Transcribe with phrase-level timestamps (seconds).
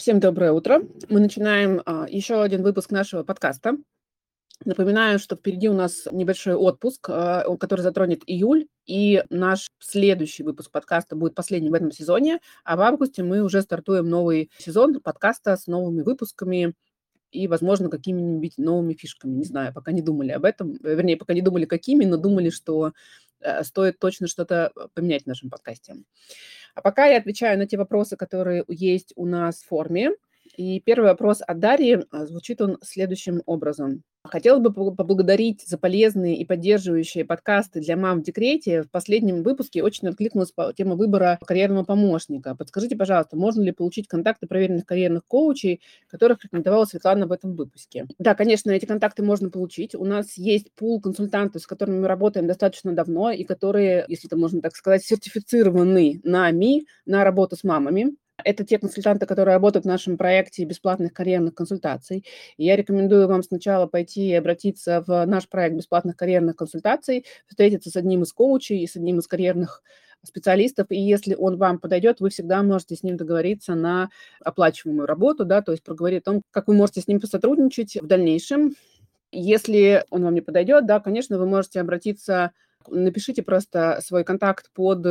[0.00, 0.80] Всем доброе утро.
[1.10, 3.76] Мы начинаем а, еще один выпуск нашего подкаста.
[4.64, 10.70] Напоминаю, что впереди у нас небольшой отпуск, а, который затронет июль, и наш следующий выпуск
[10.70, 15.54] подкаста будет последним в этом сезоне, а в августе мы уже стартуем новый сезон подкаста
[15.54, 16.72] с новыми выпусками
[17.30, 19.34] и, возможно, какими-нибудь новыми фишками.
[19.34, 22.94] Не знаю, пока не думали об этом, вернее, пока не думали какими, но думали, что
[23.40, 25.96] э, стоит точно что-то поменять в нашем подкасте.
[26.80, 30.12] А пока я отвечаю на те вопросы, которые есть у нас в форме.
[30.56, 34.02] И первый вопрос от Дарьи а, звучит он следующим образом.
[34.24, 38.82] Хотела бы поблагодарить за полезные и поддерживающие подкасты для мам в декрете.
[38.82, 42.54] В последнем выпуске очень откликнулась тема выбора карьерного помощника.
[42.54, 48.06] Подскажите, пожалуйста, можно ли получить контакты проверенных карьерных коучей, которых рекомендовала Светлана в этом выпуске?
[48.18, 49.94] Да, конечно, эти контакты можно получить.
[49.94, 54.36] У нас есть пул консультантов, с которыми мы работаем достаточно давно и которые, если это
[54.36, 58.16] можно так сказать, сертифицированы нами на работу с мамами.
[58.44, 62.24] Это те консультанты, которые работают в нашем проекте бесплатных карьерных консультаций.
[62.56, 67.90] И я рекомендую вам сначала пойти и обратиться в наш проект бесплатных карьерных консультаций, встретиться
[67.90, 69.82] с одним из коучей и с одним из карьерных
[70.22, 74.10] специалистов, и если он вам подойдет, вы всегда можете с ним договориться на
[74.44, 78.06] оплачиваемую работу, да, то есть проговорить о том, как вы можете с ним посотрудничать в
[78.06, 78.74] дальнейшем.
[79.32, 82.52] Если он вам не подойдет, да, конечно, вы можете обратиться
[82.88, 85.02] Напишите просто свой контакт под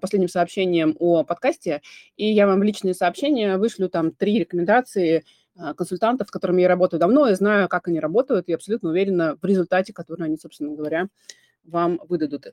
[0.00, 1.80] последним сообщением о подкасте,
[2.16, 5.24] и я вам в личные сообщения вышлю там три рекомендации
[5.56, 9.36] а, консультантов, с которыми я работаю давно, и знаю, как они работают, и абсолютно уверена
[9.40, 11.08] в результате, который они, собственно говоря,
[11.64, 12.46] вам выдадут.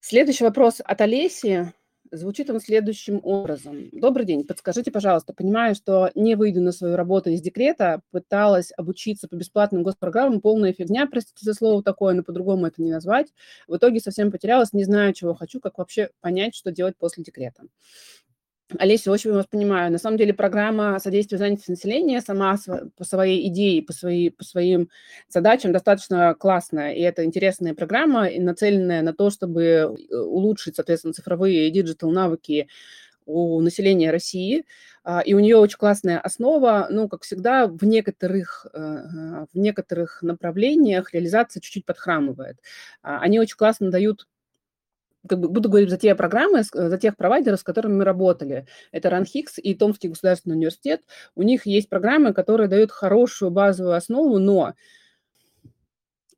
[0.00, 1.72] Следующий вопрос от Олеси.
[2.14, 3.88] Звучит он следующим образом.
[3.90, 9.26] Добрый день, подскажите, пожалуйста, понимаю, что не выйду на свою работу из декрета, пыталась обучиться
[9.26, 13.34] по бесплатным госпрограммам, полная фигня, простите за слово такое, но по-другому это не назвать.
[13.66, 17.64] В итоге совсем потерялась, не знаю, чего хочу, как вообще понять, что делать после декрета.
[18.78, 19.92] Олеся, очень вас понимаю.
[19.92, 22.56] На самом деле программа содействия занятости населения сама
[22.96, 24.88] по своей идее, по, своей, по своим
[25.28, 26.94] задачам достаточно классная.
[26.94, 32.68] И это интересная программа, нацеленная на то, чтобы э, улучшить, соответственно, цифровые и digital навыки
[33.26, 34.64] у населения России.
[35.04, 38.78] А, и у нее очень классная основа, ну, как всегда, в некоторых, э,
[39.52, 42.58] в некоторых направлениях реализация чуть-чуть подхрамывает.
[43.02, 44.26] А, они очень классно дают
[45.28, 48.66] как бы буду говорить за те программы, за тех провайдеров, с которыми мы работали.
[48.92, 51.02] Это РАНХИКС и Томский государственный университет.
[51.34, 54.74] У них есть программы, которые дают хорошую базовую основу, но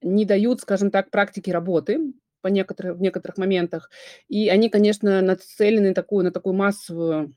[0.03, 3.91] не дают, скажем так, практики работы по некоторых, в некоторых моментах.
[4.29, 7.35] И они, конечно, нацелены такую, на такую массовую,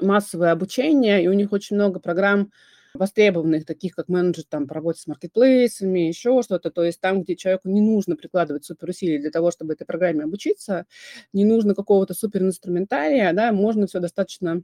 [0.00, 2.50] массовое обучение, и у них очень много программ,
[2.94, 6.70] востребованных, таких как менеджер там, по работе с маркетплейсами, еще что-то.
[6.70, 10.86] То есть там, где человеку не нужно прикладывать суперусилий для того, чтобы этой программе обучиться,
[11.32, 14.62] не нужно какого-то суперинструментария, да, можно все достаточно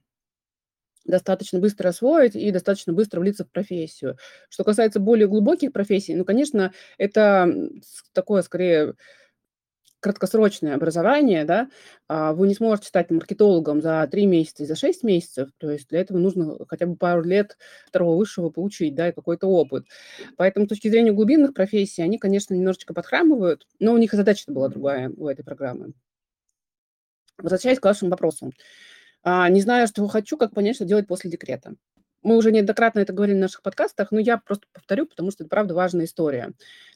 [1.04, 4.16] достаточно быстро освоить и достаточно быстро влиться в профессию.
[4.48, 7.48] Что касается более глубоких профессий, ну, конечно, это
[8.12, 8.94] такое, скорее,
[10.06, 11.68] краткосрочное образование, да,
[12.06, 15.88] а, вы не сможете стать маркетологом за 3 месяца и за 6 месяцев, то есть
[15.88, 17.58] для этого нужно хотя бы пару лет
[17.88, 19.86] второго высшего получить, да, и какой-то опыт.
[20.36, 24.44] Поэтому с точки зрения глубинных профессий они, конечно, немножечко подхрамывают, но у них и задача
[24.46, 25.92] была другая у этой программы.
[27.38, 28.52] Возвращаясь к вашему вопросу.
[29.24, 31.74] А, не знаю, что хочу, как понять, что делать после декрета
[32.26, 35.48] мы уже неоднократно это говорили в наших подкастах, но я просто повторю, потому что это,
[35.48, 36.52] правда, важная история.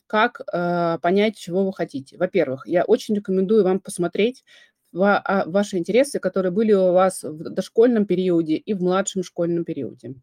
[0.08, 2.18] Как э, понять, чего вы хотите?
[2.18, 4.44] Во-первых, я очень рекомендую вам посмотреть
[4.92, 10.16] а, ваши интересы, которые были у вас в дошкольном периоде и в младшем школьном периоде.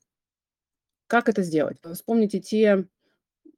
[1.07, 1.77] Как это сделать?
[1.93, 2.85] Вспомните те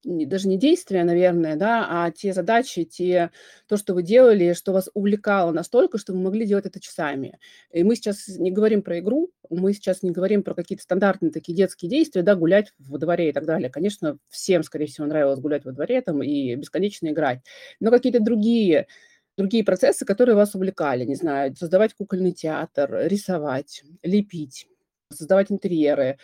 [0.03, 3.31] даже не действия, наверное, да, а те задачи, те,
[3.67, 7.37] то, что вы делали, что вас увлекало настолько, что вы могли делать это часами.
[7.71, 11.55] И мы сейчас не говорим про игру, мы сейчас не говорим про какие-то стандартные такие
[11.55, 13.69] детские действия, да, гулять во дворе и так далее.
[13.69, 17.41] Конечно, всем, скорее всего, нравилось гулять во дворе там и бесконечно играть.
[17.79, 18.87] Но какие-то другие
[19.37, 24.67] другие процессы, которые вас увлекали, не знаю, создавать кукольный театр, рисовать, лепить,
[25.13, 26.17] создавать интерьеры,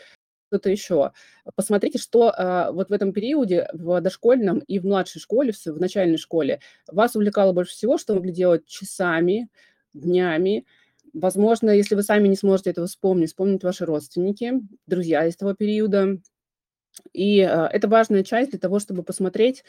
[0.47, 1.11] что-то еще.
[1.55, 5.79] Посмотрите, что э, вот в этом периоде, в дошкольном и в младшей школе, в, в
[5.79, 9.49] начальной школе, вас увлекало больше всего, что вы могли делать часами,
[9.93, 10.65] днями.
[11.13, 14.53] Возможно, если вы сами не сможете этого вспомнить, вспомнить ваши родственники,
[14.85, 16.19] друзья из того периода.
[17.13, 19.63] И э, это важная часть для того, чтобы посмотреть,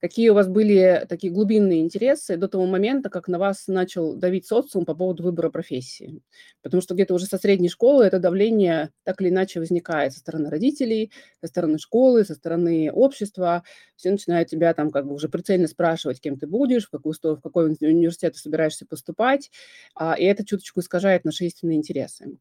[0.00, 4.46] Какие у вас были такие глубинные интересы до того момента, как на вас начал давить
[4.46, 6.22] социум по поводу выбора профессии?
[6.62, 10.50] Потому что где-то уже со средней школы это давление так или иначе возникает со стороны
[10.50, 11.10] родителей,
[11.40, 13.64] со стороны школы, со стороны общества.
[13.96, 17.40] Все начинают тебя там как бы уже прицельно спрашивать, кем ты будешь, в, какую, в
[17.40, 19.50] какой университет ты собираешься поступать,
[19.96, 22.38] а, и это чуточку искажает наши истинные интересы.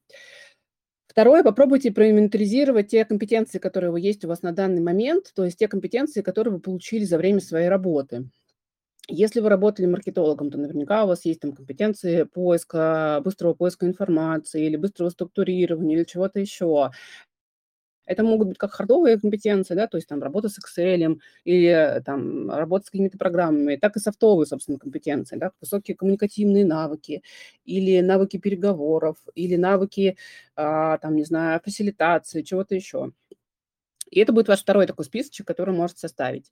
[1.17, 5.67] Второе, попробуйте проинвентаризировать те компетенции, которые есть у вас на данный момент, то есть те
[5.67, 8.29] компетенции, которые вы получили за время своей работы.
[9.09, 14.65] Если вы работали маркетологом, то наверняка у вас есть там компетенции поиска, быстрого поиска информации
[14.65, 16.91] или быстрого структурирования или чего-то еще.
[18.07, 22.50] Это могут быть как хардовые компетенции, да, то есть там работа с Excel или там
[22.50, 27.21] работа с какими-то программами, так и софтовые, собственно, компетенции, да, высокие коммуникативные навыки
[27.65, 30.18] или навыки переговоров, или навыки,
[30.56, 33.12] а, там, не знаю, фасилитации, чего-то еще.
[34.12, 36.51] И это будет ваш второй такой списочек, который можете составить.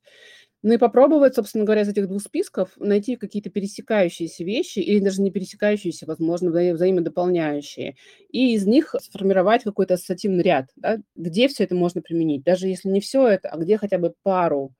[0.62, 5.22] Ну и попробовать, собственно говоря, из этих двух списков найти какие-то пересекающиеся вещи или даже
[5.22, 7.96] не пересекающиеся, возможно, вза взаимодополняющие,
[8.30, 12.42] и из них сформировать какой-то ассоциативный ряд, да, где все это можно применить.
[12.42, 14.72] Даже если не все это, а где хотя бы пару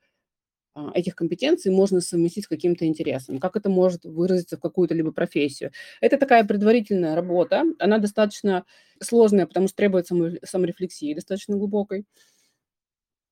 [0.75, 5.12] а, этих компетенций можно совместить с каким-то интересом, как это может выразиться в какую-то либо
[5.12, 5.72] профессию.
[6.00, 8.64] Это такая предварительная работа, она достаточно
[9.02, 10.08] сложная, потому что требует
[10.44, 12.05] саморефлексии достаточно глубокой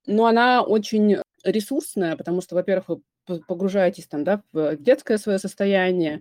[0.06, 6.20] но она очень ресурсная, потому что, во-первых, вы погружаетесь там, да, в детское свое состояние,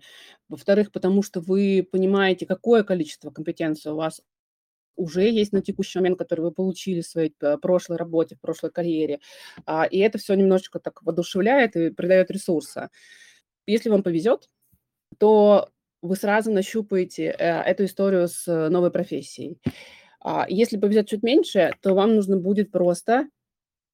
[0.50, 4.22] во-вторых, потому что вы понимаете, какое количество компетенций у вас
[4.96, 8.72] уже есть на текущий момент, который вы получили в своей э, прошлой работе, в прошлой
[8.72, 9.20] карьере.
[9.66, 12.90] А, и это все немножечко так воодушевляет и придает ресурса.
[13.66, 14.50] Если вам повезет,
[15.18, 15.69] то
[16.02, 19.58] вы сразу нащупаете э, эту историю с новой профессией.
[20.19, 23.28] А, если повезет чуть меньше, то вам нужно будет просто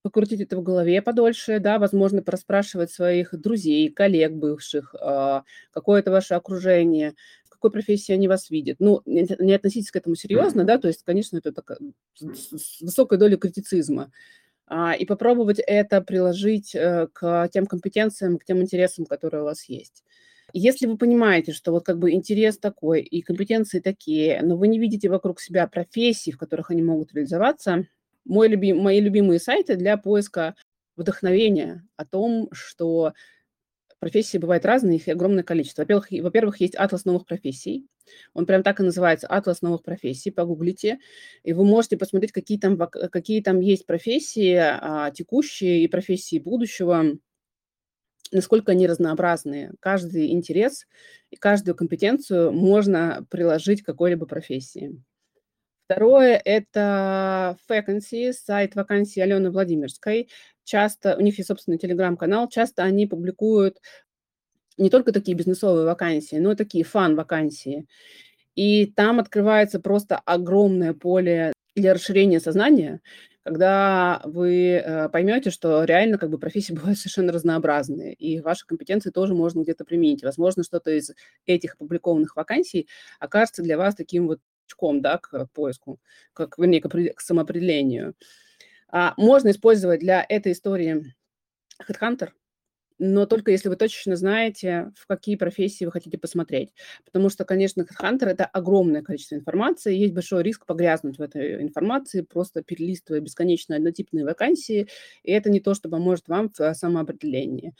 [0.01, 6.11] покрутить это в голове подольше, да, возможно, проспрашивать своих друзей, коллег бывших, а, какое это
[6.11, 7.15] ваше окружение,
[7.45, 8.77] в какой профессии они вас видят.
[8.79, 11.77] Ну, не, не относитесь к этому серьезно, да, то есть, конечно, это так,
[12.15, 14.11] с высокой долей критицизма.
[14.67, 19.67] А, и попробовать это приложить э, к тем компетенциям, к тем интересам, которые у вас
[19.67, 20.03] есть.
[20.53, 24.79] Если вы понимаете, что вот как бы интерес такой и компетенции такие, но вы не
[24.79, 27.85] видите вокруг себя профессий, в которых они могут реализоваться,
[28.29, 30.55] мой любим, мои любимые сайты для поиска
[30.95, 33.13] вдохновения о том, что
[33.99, 35.81] профессии бывают разные, их огромное количество.
[35.81, 37.85] Во-первых, во-первых, есть атлас новых профессий.
[38.33, 40.31] Он прям так и называется, атлас новых профессий.
[40.31, 40.99] Погуглите,
[41.43, 47.17] и вы можете посмотреть, какие там, какие там есть профессии а, текущие и профессии будущего,
[48.31, 49.73] насколько они разнообразные.
[49.79, 50.85] Каждый интерес
[51.29, 55.01] и каждую компетенцию можно приложить к какой-либо профессии.
[55.89, 60.29] Второе– это vacancy, сайт вакансий Алены Владимирской.
[60.63, 63.79] Часто, у них есть собственный телеграм-канал, часто они публикуют
[64.77, 67.87] не только такие бизнесовые вакансии, но и такие фан-вакансии.
[68.53, 73.01] И там открывается просто огромное поле для расширения сознания,
[73.41, 79.09] когда вы э, поймете, что реально как бы профессии бывают совершенно разнообразные, и ваши компетенции
[79.09, 80.21] тоже можно где-то применить.
[80.21, 81.13] Возможно, что-то из
[81.47, 82.87] этих опубликованных вакансий
[83.19, 84.39] окажется для вас таким вот
[84.69, 85.99] толчком, да, к поиску,
[86.33, 88.15] как, вернее, к самоопределению.
[88.89, 91.13] А, можно использовать для этой истории
[91.87, 92.29] Headhunter,
[92.97, 96.73] но только если вы точно знаете, в какие профессии вы хотите посмотреть.
[97.05, 102.21] Потому что, конечно, Headhunter– это огромное количество информации, есть большой риск погрязнуть в этой информации,
[102.21, 104.87] просто перелистывая бесконечно однотипные вакансии,
[105.23, 107.73] и это не то, что поможет вам в самоопределении.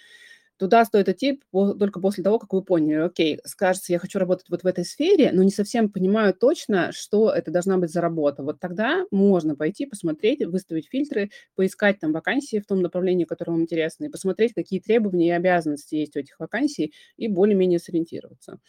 [0.59, 4.63] Туда стоит идти только после того, как вы поняли, окей, скажется, я хочу работать вот
[4.63, 8.43] в этой сфере, но не совсем понимаю точно, что это должна быть за работа.
[8.43, 13.61] Вот тогда можно пойти, посмотреть, выставить фильтры, поискать там вакансии в том направлении, которое вам
[13.63, 18.59] интересно, и посмотреть, какие требования и обязанности есть у этих вакансий, и более-менее сориентироваться.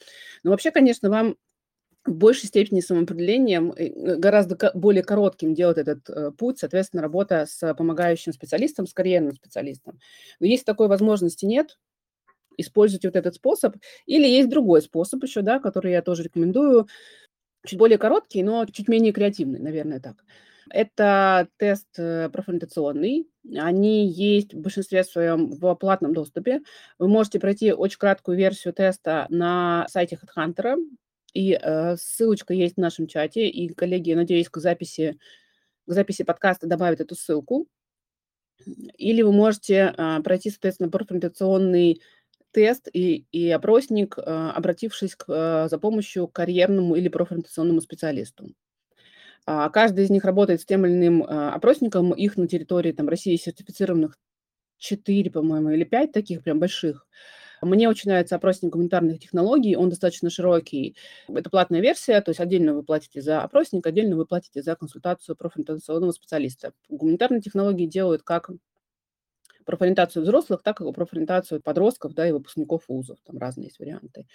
[0.44, 1.36] Но вообще, конечно, вам
[2.04, 7.74] в большей степени самоопределением, э, гораздо более коротким делать этот э, путь, соответственно, работа с
[7.74, 9.98] помогающим специалистом, с карьерным специалистом.
[10.40, 11.78] Но если такой возможности нет,
[12.56, 13.76] используйте вот этот способ.
[14.06, 16.88] Или есть другой способ еще, да, который я тоже рекомендую,
[17.66, 20.24] чуть более короткий, но чуть менее креативный, наверное, так.
[20.70, 23.28] Это тест э, профориентационный.
[23.56, 26.60] Они есть в большинстве своем в платном доступе.
[26.98, 30.76] Вы можете пройти очень краткую версию теста на сайте HeadHunter.
[31.32, 35.18] И э, ссылочка есть в нашем чате, и коллеги, надеюсь, к записи,
[35.86, 37.66] к записи подкаста добавят эту ссылку.
[38.98, 42.02] Или вы можете э, пройти, соответственно, профориентационный
[42.52, 48.52] тест и, и опросник, э, обратившись к, за помощью к карьерному или профориентационному специалисту.
[49.46, 52.12] А каждый из них работает с тем или иным опросником.
[52.12, 54.18] Их на территории там, России сертифицированных
[54.78, 57.06] 4, по-моему, или 5 таких прям больших.
[57.62, 60.96] Мне очень нравится опросник гуманитарных технологий, он достаточно широкий.
[61.28, 65.36] Это платная версия, то есть отдельно вы платите за опросник, отдельно вы платите за консультацию
[65.36, 66.72] профориентационного специалиста.
[66.88, 68.50] Гуманитарные технологии делают как
[69.66, 73.18] профориентацию взрослых, так и профориентацию подростков да, и выпускников вузов.
[73.24, 74.26] Там разные есть варианты.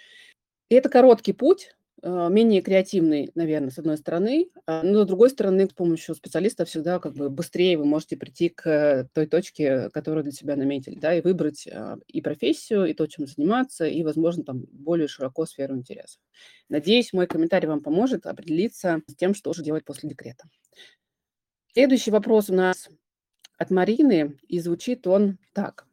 [0.68, 1.74] И это короткий путь
[2.06, 6.98] менее креативный, наверное, с одной стороны, а, но с другой стороны, с помощью специалиста всегда
[6.98, 11.20] как бы быстрее вы можете прийти к той точке, которую для себя наметили, да, и
[11.20, 16.20] выбрать а, и профессию, и то, чем заниматься, и, возможно, там более широко сферу интересов.
[16.68, 20.44] Надеюсь, мой комментарий вам поможет определиться с тем, что же делать после декрета.
[21.72, 22.88] Следующий вопрос у нас
[23.58, 25.86] от Марины, и звучит он так.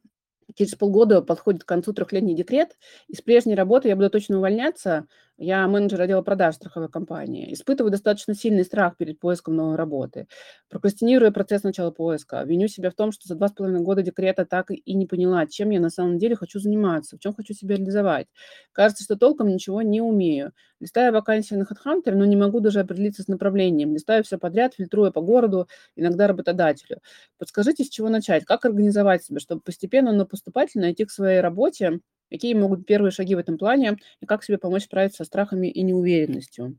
[0.54, 2.76] Через полгода подходит к концу трехлетний декрет.
[3.08, 5.06] Из прежней работы я буду точно увольняться.
[5.36, 7.52] Я менеджер отдела продаж страховой компании.
[7.52, 10.28] Испытываю достаточно сильный страх перед поиском новой работы.
[10.70, 12.44] Прокрастинирую процесс начала поиска.
[12.44, 15.44] Виню себя в том, что за два с половиной года декрета так и не поняла,
[15.48, 18.28] чем я на самом деле хочу заниматься, в чем хочу себя реализовать.
[18.70, 20.52] Кажется, что толком ничего не умею.
[20.78, 23.92] Листаю вакансии на HeadHunter, но не могу даже определиться с направлением.
[23.92, 27.00] Листаю все подряд, фильтруя по городу, иногда работодателю.
[27.38, 28.44] Подскажите, с чего начать?
[28.44, 31.98] Как организовать себя, чтобы постепенно, но поступательно идти к своей работе
[32.30, 35.68] Какие могут быть первые шаги в этом плане и как себе помочь справиться со страхами
[35.68, 36.78] и неуверенностью?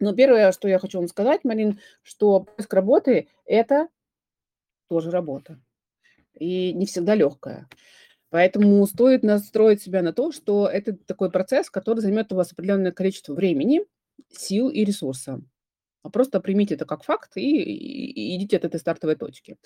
[0.00, 3.88] Но первое, что я хочу вам сказать, Марин, что поиск работы– это
[4.88, 5.60] тоже работа.
[6.34, 7.68] И не всегда легкая.
[8.30, 12.90] Поэтому стоит настроить себя на то, что это такой процесс, который займет у вас определенное
[12.90, 13.82] количество времени,
[14.30, 15.40] сил и ресурса.
[16.02, 19.56] А просто примите это как факт и, и, и идите от этой стартовой точки.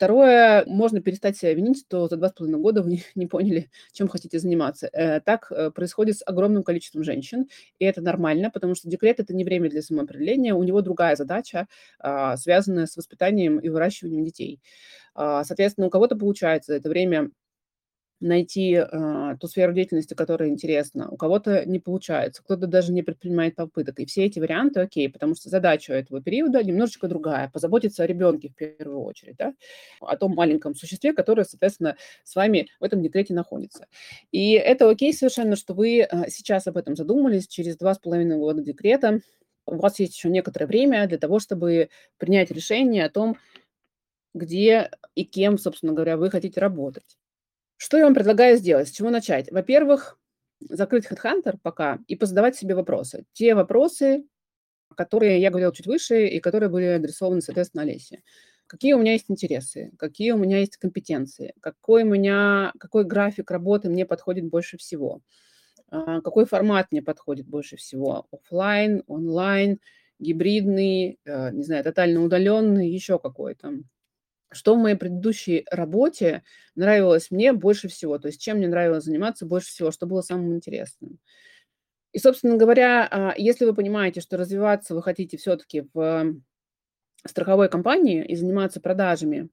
[0.00, 4.08] Второе, можно перестать себя винить, что за два с половиной года вы не поняли, чем
[4.08, 4.88] хотите заниматься.
[4.94, 9.34] Э, так э, происходит с огромным количеством женщин, и это нормально, потому что декрет– это
[9.34, 14.62] не время для самоопределения, у него другая задача, а, связанная с воспитанием и выращиванием детей.
[15.14, 17.30] А, соответственно, у кого-то получается это время
[18.20, 21.08] найти э, ту сферу деятельности, которая интересна.
[21.10, 23.98] У кого-то не получается, кто-то даже не предпринимает попыток.
[23.98, 27.50] И все эти варианты окей, потому что задача этого периода немножечко другая.
[27.50, 29.54] Позаботиться о ребенке в первую очередь, да?
[30.00, 33.86] о том маленьком существе, которое, соответственно, с вами в этом декрете находится.
[34.30, 38.36] И это окей совершенно, что вы э, сейчас об этом задумались, через два с половиной
[38.36, 39.20] года декрета.
[39.66, 43.36] У вас есть еще некоторое время для того, чтобы принять решение о том,
[44.34, 47.19] где и кем, собственно говоря, вы хотите работать.
[47.82, 48.88] Что я вам предлагаю сделать?
[48.88, 49.50] С чего начать?
[49.50, 50.18] Во-первых,
[50.60, 53.24] закрыть HeadHunter пока и позадавать себе вопросы.
[53.32, 54.24] Те вопросы,
[54.96, 58.22] которые я говорила чуть выше и которые были адресованы, соответственно, Олесе.
[58.66, 63.50] Какие у меня есть интересы, какие у меня есть компетенции, какой у меня, какой график
[63.50, 65.22] работы мне подходит больше всего,
[65.90, 69.80] а, какой формат мне подходит больше всего, офлайн, онлайн,
[70.18, 73.72] гибридный, э, не знаю, тотально удаленный, еще какой-то
[74.52, 76.42] что в моей предыдущей работе
[76.74, 80.54] нравилось мне больше всего, то есть чем мне нравилось заниматься больше всего, что было самым
[80.56, 81.18] интересным.
[82.12, 86.34] И, собственно говоря, а, если вы понимаете, что развиваться вы хотите все-таки в
[87.26, 89.48] страховой компании и заниматься продажами,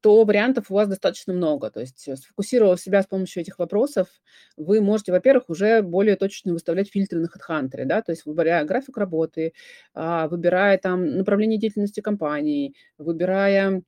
[0.00, 1.70] то вариантов у вас достаточно много.
[1.70, 4.08] То есть, сфокусировав себя с помощью этих вопросов,
[4.56, 8.96] вы можете, во-первых, уже более точно выставлять фильтры на HeadHunter, да, то есть выбирая график
[8.96, 9.52] работы,
[9.94, 13.82] а, выбирая там направление деятельности компании, выбирая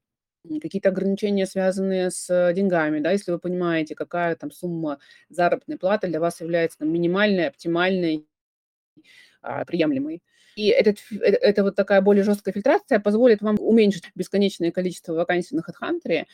[0.60, 6.20] какие-то ограничения, связанные с деньгами, да, если вы понимаете, какая там сумма заработной платы для
[6.20, 8.26] вас является там, минимальной, оптимальной,
[9.40, 10.22] а, приемлемой.
[10.56, 15.56] И этот, э, это вот такая более жесткая фильтрация позволит вам уменьшить бесконечное количество вакансий
[15.56, 16.24] на HeadHunter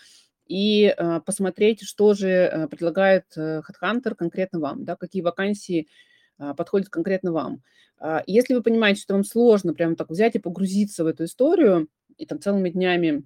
[0.47, 5.89] и а, посмотреть, что же предлагает HeadHunter конкретно вам, да, какие вакансии
[6.39, 7.63] а, подходят конкретно вам.
[7.99, 11.89] А, если вы понимаете, что вам сложно прямо так взять и погрузиться в эту историю
[12.17, 13.25] и там целыми днями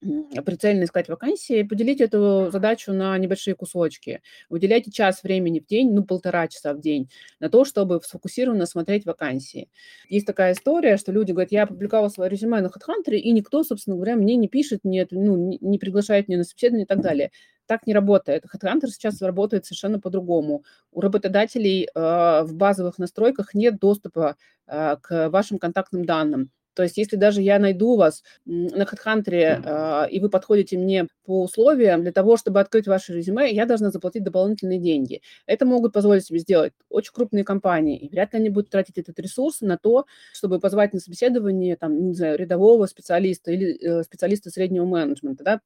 [0.00, 4.22] прицельно искать вакансии, поделить эту задачу на небольшие кусочки.
[4.48, 9.04] Выделяйте час времени в день, ну, полтора часа в день на то, чтобы сфокусированно смотреть
[9.04, 9.68] вакансии.
[10.08, 13.96] Есть такая история, что люди говорят, я опубликовала свое резюме на HeadHunter, и никто, собственно
[13.96, 17.30] говоря, мне не пишет, не, ну, не приглашает меня на собеседование и так далее.
[17.66, 18.44] Так не работает.
[18.44, 20.64] HeadHunter сейчас работает совершенно по-другому.
[20.90, 26.50] У работодателей э, в базовых настройках нет доступа э, к вашим контактным данным.
[26.74, 31.42] То есть если даже я найду вас на HeadHunter, э, и вы подходите мне по
[31.42, 35.22] условиям, для того, чтобы открыть ваше резюме, я должна заплатить дополнительные деньги.
[35.46, 39.18] Это могут позволить себе сделать очень крупные компании, и вряд ли они будут тратить этот
[39.18, 44.50] ресурс на то, чтобы позвать на собеседование там, не знаю, рядового специалиста или э, специалиста
[44.50, 45.60] среднего менеджмента, да,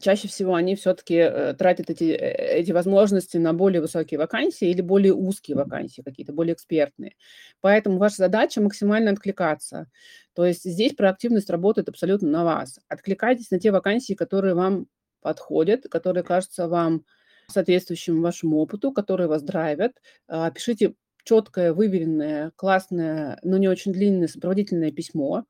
[0.00, 4.80] чаще всего они все-таки э, тратят эти, э, эти возможности на более высокие вакансии или
[4.80, 7.14] более узкие вакансии, какие-то более экспертные.
[7.60, 9.88] Поэтому ваша задача максимально откликаться.
[10.34, 12.78] То есть здесь проактивность работает абсолютно на вас.
[12.88, 14.86] Откликайтесь на те вакансии, которые вам
[15.20, 17.04] подходят, которые кажутся вам
[17.48, 19.92] соответствующим вашему опыту, которые вас драйвят.
[20.26, 20.94] А, пишите
[21.24, 25.44] четкое, выверенное, классное, но не очень длинное сопроводительное письмо,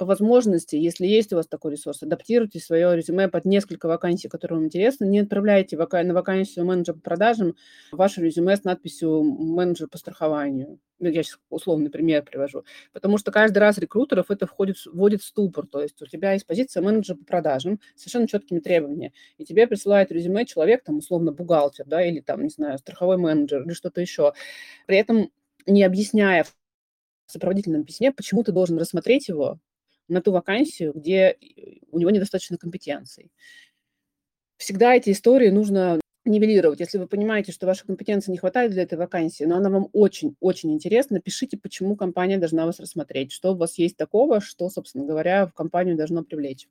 [0.00, 4.56] по возможности, если есть у вас такой ресурс, адаптируйте свое резюме под несколько вакансий, которые
[4.56, 5.04] вам интересны.
[5.04, 7.54] Не отправляйте вака- на вакансию менеджера по продажам
[7.92, 10.78] ваше резюме с надписью «менеджер по страхованию».
[11.00, 12.64] Ну, я сейчас условный пример привожу.
[12.94, 15.66] Потому что каждый раз рекрутеров это входит, вводит в ступор.
[15.66, 19.12] То есть у тебя есть позиция менеджера по продажам с совершенно четкими требованиями.
[19.36, 23.64] И тебе присылает резюме человек, там, условно, бухгалтер, да, или там, не знаю, страховой менеджер
[23.64, 24.32] или что-то еще.
[24.86, 25.30] При этом
[25.66, 26.54] не объясняя в
[27.26, 29.58] сопроводительном письме, почему ты должен рассмотреть его,
[30.10, 31.36] на ту вакансию, где э,
[31.90, 33.30] у него недостаточно компетенций.
[34.56, 36.80] Всегда эти истории нужно нивелировать.
[36.80, 40.72] Если вы понимаете, что вашей компетенции не хватает для этой вакансии, но она вам очень-очень
[40.72, 45.46] интересна, пишите, почему компания должна вас рассмотреть, что у вас есть такого, что, собственно говоря,
[45.46, 46.68] в компанию должно привлечь.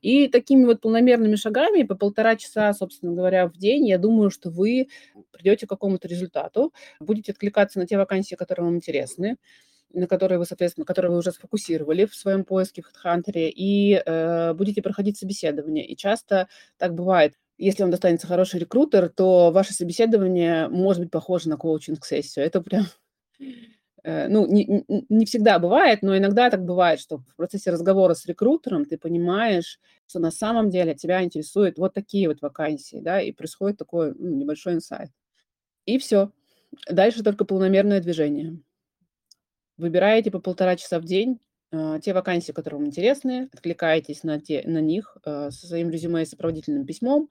[0.00, 4.50] И такими вот полномерными шагами по полтора часа, собственно говоря, в день, я думаю, что
[4.50, 4.88] вы
[5.30, 9.36] придете к какому-то результату, будете откликаться на те вакансии, которые вам интересны,
[9.96, 14.52] на которые вы, соответственно, которые вы уже сфокусировали в своем поиске в HeadHunter, и э,
[14.54, 15.86] будете проходить собеседование.
[15.86, 17.34] И часто так бывает.
[17.58, 22.44] Если вам достанется хороший рекрутер, то ваше собеседование может быть похоже на коучинг-сессию.
[22.44, 22.84] Это прям
[24.04, 28.26] э, ну, не, не всегда бывает, но иногда так бывает, что в процессе разговора с
[28.26, 33.32] рекрутером ты понимаешь, что на самом деле тебя интересуют вот такие вот вакансии, да, и
[33.32, 35.10] происходит такой ну, небольшой инсайт.
[35.86, 36.30] И все.
[36.90, 38.60] Дальше только полномерное движение.
[39.76, 41.38] Выбираете по полтора часа в день
[41.70, 46.22] э, те вакансии, которые вам интересны, откликаетесь на, те, на них э, со своим резюме
[46.22, 47.28] и сопроводительным письмом,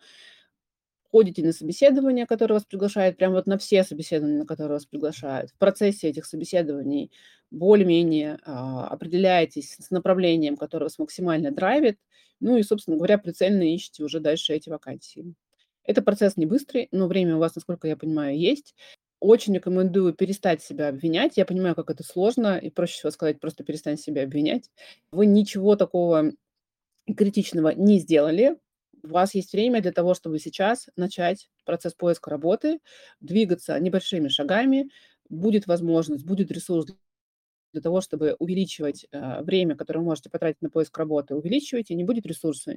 [1.11, 5.51] ходите на собеседование, которое вас приглашает, прямо вот на все собеседования, на которые вас приглашают.
[5.51, 7.11] В процессе этих собеседований
[7.51, 11.97] более-менее э, определяетесь с направлением, которое вас максимально драйвит,
[12.39, 15.33] ну и, собственно говоря, прицельно ищете уже дальше эти вакансии.
[15.83, 18.75] Это процесс не быстрый, но время у вас, насколько я понимаю, есть.
[19.19, 21.37] Очень рекомендую перестать себя обвинять.
[21.37, 24.69] Я понимаю, как это сложно, и проще всего сказать, просто перестань себя обвинять.
[25.11, 26.31] Вы ничего такого
[27.17, 28.57] критичного не сделали.
[29.03, 32.79] У вас есть время для того, чтобы сейчас начать процесс поиска работы,
[33.19, 34.89] двигаться небольшими шагами.
[35.29, 36.87] Будет возможность, будет ресурс
[37.71, 42.05] для того, чтобы увеличивать э, время, которое вы можете потратить на поиск работы, увеличивайте, не
[42.05, 42.73] будет ресурса,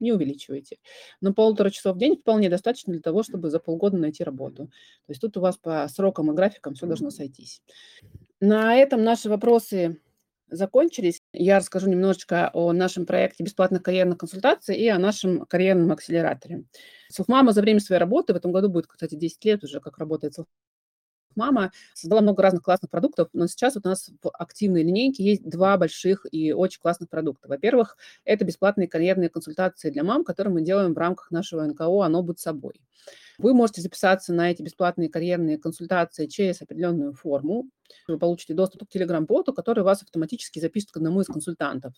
[0.00, 0.78] не увеличивайте.
[1.20, 4.66] Но полутора часов в день вполне достаточно для того, чтобы за полгода найти работу.
[4.66, 7.62] То есть тут у вас по срокам и графикам все должно сойтись.
[8.40, 10.00] На этом наши вопросы
[10.50, 11.22] закончились.
[11.32, 16.64] Я расскажу немножечко о нашем проекте бесплатных карьерных консультаций и о нашем карьерном акселераторе.
[17.08, 20.34] Селфмама за время своей работы, в этом году будет, кстати, 10 лет уже, как работает
[21.38, 25.48] мама создала много разных классных продуктов, но сейчас вот у нас в активной линейке есть
[25.48, 27.48] два больших и очень классных продукта.
[27.48, 32.22] Во-первых, это бесплатные карьерные консультации для мам, которые мы делаем в рамках нашего НКО «Оно
[32.22, 32.74] будь собой».
[33.38, 37.70] Вы можете записаться на эти бесплатные карьерные консультации через определенную форму.
[38.08, 41.94] Вы получите доступ к Telegram-боту, который вас автоматически запишет к одному из консультантов.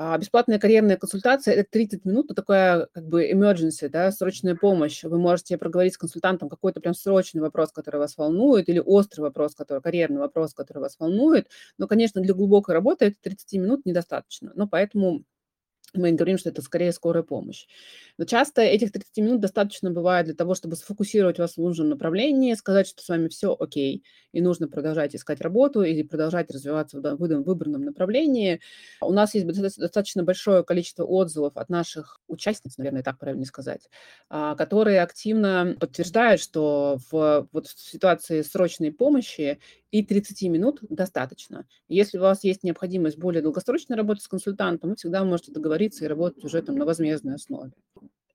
[0.00, 5.02] А, бесплатная карьерная консультация– это 30 минут, это такая как бы emergency, да, срочная помощь.
[5.02, 9.56] Вы можете проговорить с консультантом какой-то прям срочный вопрос, который вас волнует, или острый вопрос,
[9.56, 11.48] который, карьерный вопрос, который вас волнует.
[11.78, 14.52] Но, конечно, для глубокой работы это 30 минут недостаточно.
[14.54, 15.24] Но поэтому
[15.94, 17.66] мы говорим, что это скорее скорая помощь.
[18.18, 22.54] Но часто этих 30 минут достаточно бывает для того, чтобы сфокусировать вас в нужном направлении,
[22.54, 27.16] сказать, что с вами все окей, и нужно продолжать искать работу или продолжать развиваться в
[27.16, 28.60] выбранном направлении.
[29.00, 33.88] У нас есть достаточно большое количество отзывов от наших участниц, наверное, так правильно сказать,
[34.28, 39.58] а, которые активно подтверждают, что в, вот в ситуации срочной помощи
[39.90, 41.66] и 30 минут достаточно.
[41.88, 46.08] Если у вас есть необходимость более долгосрочной работы с консультантом, вы всегда можете договориться и
[46.08, 47.72] работать уже там на возмездной основе.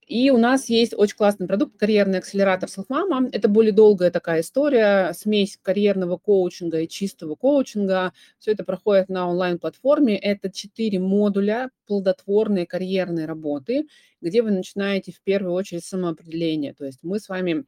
[0.08, 3.30] И у нас есть очень классный продукт, карьерный акселератор Selfmama.
[3.32, 8.13] Это более долгая такая история, смесь карьерного коучинга и чистого коучинга.
[8.38, 10.18] Все это проходит на онлайн-платформе.
[10.18, 13.88] Это четыре модуля плодотворной карьерной работы,
[14.22, 16.74] где вы начинаете в первую очередь самоопределение.
[16.74, 17.66] То есть мы с вами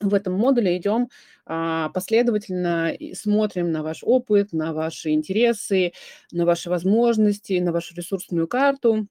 [0.00, 1.08] в этом модуле идем
[1.46, 5.92] а, последовательно, смотрим на ваш опыт, на ваши интересы,
[6.32, 9.06] на ваши возможности, на вашу ресурсную карту.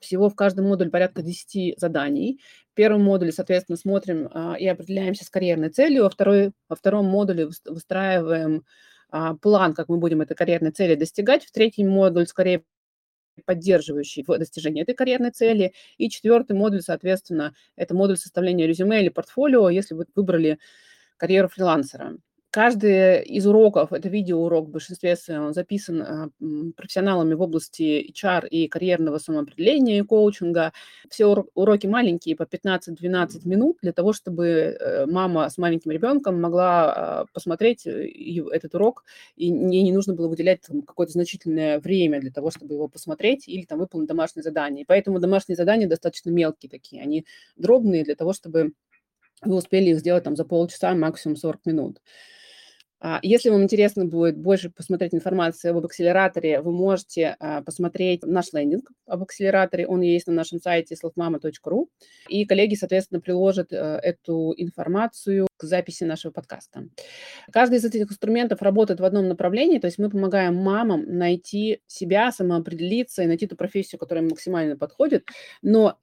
[0.00, 2.40] Всего в каждом модуле порядка 10 заданий.
[2.72, 7.06] В первом модуле, соответственно, смотрим а, и определяемся с карьерной целью, во, второй, во втором
[7.06, 8.64] модуле выстраиваем
[9.10, 11.44] а, план, как мы будем этой карьерной цели достигать.
[11.44, 12.62] В третьем модуле скорее
[13.44, 15.72] поддерживающий в достижении этой карьерной цели.
[15.96, 20.58] И четвертый модуль, соответственно, это модуль составления резюме или портфолио, если вы выбрали
[21.16, 22.16] карьеру фрилансера.
[22.50, 26.30] Каждый из уроков, это видеоурок в большинстве своем, записан а,
[26.76, 30.72] профессионалами в области HR и карьерного самоопределения и коучинга.
[31.10, 37.20] Все уроки маленькие, по 15-12 минут, для того, чтобы э, мама с маленьким ребенком могла
[37.20, 38.08] а, посмотреть э,
[38.50, 39.04] этот урок,
[39.36, 43.66] и ей не нужно было выделять какое-то значительное время для того, чтобы его посмотреть или
[43.66, 44.84] там выполнить домашнее задание.
[44.84, 48.72] И поэтому домашние задания достаточно мелкие такие, они дробные для того, чтобы
[49.42, 52.00] вы успели их сделать там за полчаса, максимум 40 минут.
[53.00, 58.52] А, если вам интересно будет больше посмотреть информацию об акселераторе, вы можете а, посмотреть наш
[58.52, 59.86] лендинг об акселераторе.
[59.86, 61.86] Он есть на нашем сайте selfmama.ru.
[62.28, 66.88] И коллеги, соответственно, приложат э, эту информацию к записи нашего подкаста.
[67.52, 72.32] Каждый из этих инструментов работает в одном направлении, то есть мы помогаем мамам найти себя,
[72.32, 75.26] самоопределиться и найти ту профессию, которая им максимально подходит,
[75.62, 75.98] но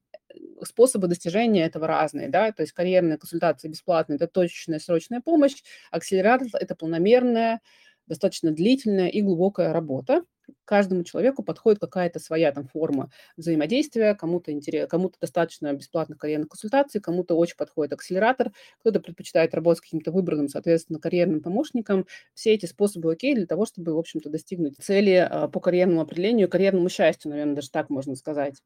[0.64, 6.48] способы достижения этого разные, да, то есть карьерная консультация бесплатная– это точечная срочная помощь, акселератор–
[6.54, 7.62] это полномерная,
[8.08, 10.24] достаточно длительная и глубокая работа.
[10.64, 17.02] Каждому человеку подходит какая-то своя там форма взаимодействия, кому-то интерес, кому-то достаточно бесплатных карьерных консультаций,
[17.02, 22.06] кому-то очень подходит акселератор, кто-то предпочитает работать с каким-то выбранным, соответственно, карьерным помощником.
[22.36, 26.48] Все эти способы окей для того, чтобы, в общем-то, достигнуть цели а, по карьерному определению,
[26.48, 28.62] карьерному счастью, наверное, даже так можно сказать.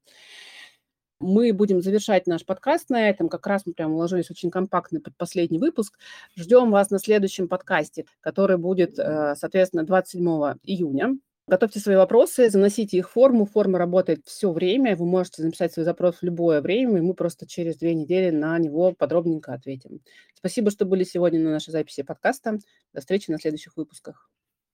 [1.20, 3.28] Мы будем завершать наш подкаст на этом.
[3.28, 6.00] Как раз мы прям уложились очень компактный под последний выпуск.
[6.38, 11.18] Ждем вас на следующем подкасте, который будет, э, соответственно, 27 июня.
[11.46, 13.46] Готовьте свои вопросы, заносите их в форму.
[13.46, 14.96] Форма работает все время.
[14.96, 18.58] Вы можете записать свой запрос в любое время, и мы просто через две недели на
[18.58, 20.02] него подробненько ответим.
[20.36, 22.60] Спасибо, что были сегодня на нашей записи подкаста.
[22.94, 24.30] До встречи на следующих выпусках.